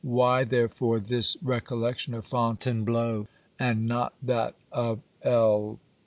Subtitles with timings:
[0.03, 3.27] Why therefore this recollection of Fontaine bleau
[3.59, 5.77] and not that of L